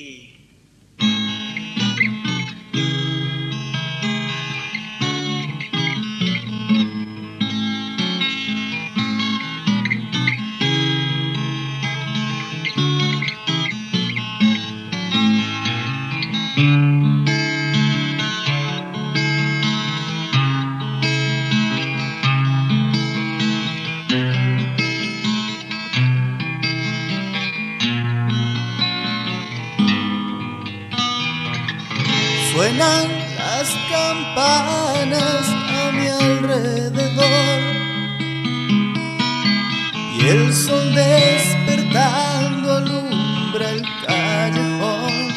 E... 0.00 0.30
thank 16.60 16.68
mm 16.68 16.74
-hmm. 16.74 16.84
you 16.84 16.89
Las 32.78 33.68
campanas 33.90 35.44
a 35.48 35.90
mi 35.92 36.06
alrededor 36.06 37.60
y 40.16 40.26
el 40.28 40.54
sol 40.54 40.94
despertando 40.94 42.76
alumbra 42.76 43.70
el 43.70 43.82
callejón. 44.06 45.30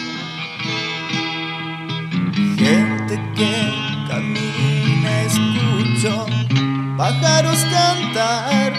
Gente 2.55 3.19
que 3.35 3.73
camina, 4.07 5.21
escucho 5.23 6.27
pájaros 6.95 7.65
cantar 7.71 8.73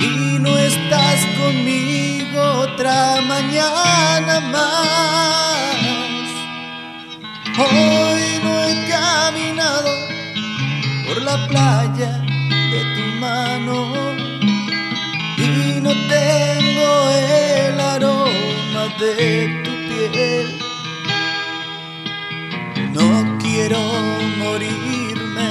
y 0.00 0.38
no 0.40 0.58
estás 0.58 1.24
conmigo 1.38 2.42
otra 2.42 3.20
mañana 3.22 4.40
más. 4.52 5.49
Hoy 7.62 8.40
no 8.42 8.52
he 8.64 8.74
caminado 8.88 9.90
por 11.06 11.22
la 11.22 11.36
playa 11.48 12.12
de 12.72 12.80
tu 12.94 13.04
mano 13.20 13.76
y 15.36 15.80
no 15.80 15.90
tengo 15.90 17.10
el 17.10 17.80
aroma 17.80 18.84
de 18.98 19.62
tu 19.64 19.72
piel. 19.88 20.46
No 22.94 23.38
quiero 23.42 23.80
morirme 24.38 25.50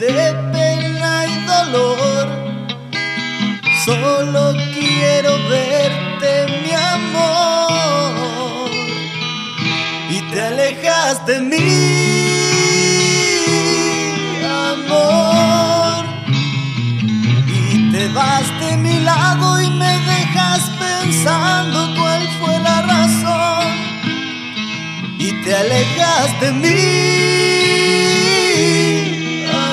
de 0.00 0.34
pena 0.52 1.26
y 1.26 1.34
dolor, 1.46 2.11
de 11.26 11.40
mí, 11.40 11.56
amor, 14.44 16.04
y 17.46 17.92
te 17.92 18.08
vas 18.08 18.60
de 18.60 18.76
mi 18.78 18.98
lado 19.00 19.60
y 19.60 19.70
me 19.70 19.98
dejas 20.00 20.70
pensando 20.80 21.94
cuál 21.96 22.28
fue 22.40 22.58
la 22.58 22.82
razón, 22.82 23.68
y 25.18 25.32
te 25.42 25.54
alejas 25.54 26.40
de 26.40 26.52
mí, 26.52 26.78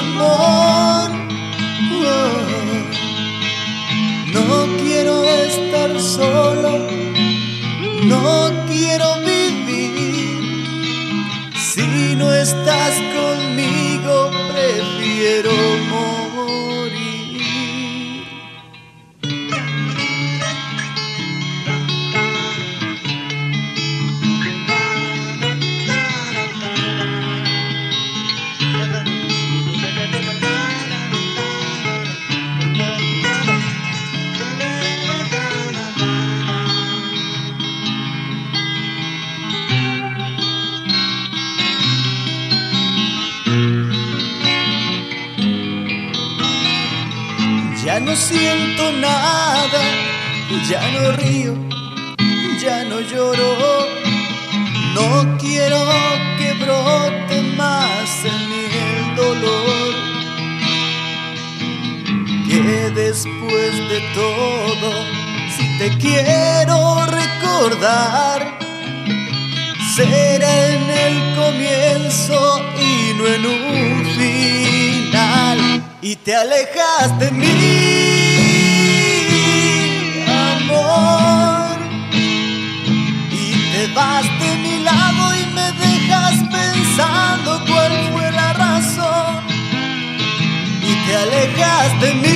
amor. 0.02 1.10
Oh, 2.02 2.38
no 4.34 4.48
quiero 4.84 5.24
estar 5.24 6.00
solo, 6.00 6.88
no 8.04 8.52
quiero 8.68 9.29
No 48.06 48.16
siento 48.16 48.92
nada, 48.94 49.82
ya 50.68 50.82
no 50.92 51.12
río, 51.12 51.54
ya 52.62 52.84
no 52.86 53.02
lloro. 53.02 53.56
No 54.96 55.38
quiero 55.38 55.78
que 56.38 56.54
brote 56.54 57.42
más 57.56 58.26
en 58.26 58.50
mí 58.50 58.66
el 58.88 59.16
dolor. 59.16 59.94
Que 62.48 62.90
después 62.92 63.90
de 63.90 64.00
todo, 64.16 64.92
si 65.56 65.78
te 65.78 65.98
quiero 65.98 67.06
recordar, 67.06 68.60
será 69.96 70.68
en 70.68 70.90
el 70.90 71.36
comienzo 71.36 72.62
y 72.80 73.14
no 73.18 73.28
en 73.28 73.46
un 73.46 74.06
final. 74.18 75.60
Y 76.02 76.16
te 76.16 76.34
alejas 76.36 77.20
de 77.20 77.30
mí, 77.32 77.79
vas 83.94 84.26
de 84.40 84.58
mi 84.58 84.80
lado 84.80 85.36
y 85.36 85.46
me 85.54 85.72
dejas 85.84 86.36
pensando 86.52 87.50
cuál 87.68 87.92
fue 88.12 88.32
la 88.32 88.54
razón. 88.54 89.44
Y 90.82 90.94
te 91.06 91.16
alejas 91.16 92.02
de 92.02 92.14
mí, 92.24 92.32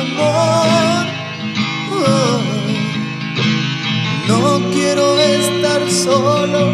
amor. 0.00 1.06
Oh. 1.92 2.58
No 4.28 4.42
quiero 4.72 5.18
estar 5.18 5.82
solo, 5.90 6.72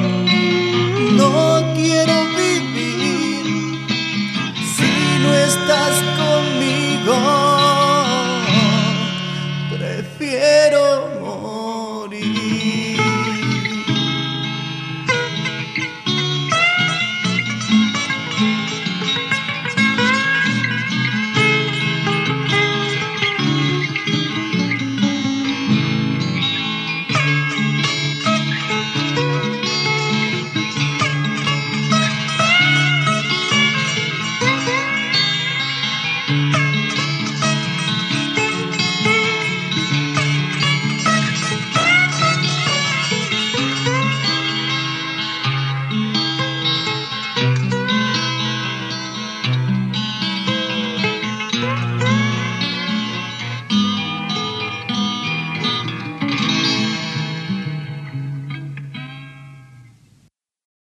no 1.12 1.72
quiero 1.75 2.15
vivir 2.37 3.47
si 4.77 4.93
no 5.22 5.31
estás 5.34 5.95
conmigo. 6.19 7.16
Prefiero 9.77 10.63